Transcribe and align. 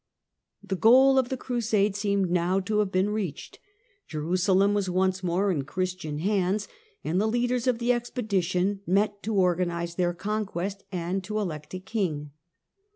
The 0.63 0.75
goal 0.75 1.19
of 1.19 1.29
the 1.29 1.37
Crusade 1.37 1.95
seemed 1.95 2.31
now 2.31 2.59
to 2.61 2.79
have 2.79 2.91
been 2.91 3.05
Godfrey 3.05 3.21
of 3.21 3.25
reached. 3.27 3.59
Jerusalem 4.07 4.73
was 4.73 4.89
once 4.89 5.21
more 5.21 5.51
in 5.51 5.63
Christian 5.63 6.17
hands, 6.17 6.65
^ected^^ 6.67 6.71
and 7.03 7.21
the 7.21 7.27
leaders 7.27 7.67
of 7.67 7.77
the 7.77 7.93
expedition 7.93 8.81
met 8.87 9.21
to 9.21 9.35
organize 9.35 9.93
their 9.93 10.09
S"55uke^" 10.09 10.13
of 10.15 10.17
conquest 10.17 10.83
and 10.91 11.23
to 11.23 11.37
elect 11.37 11.75
a 11.75 11.79
king. 11.79 12.31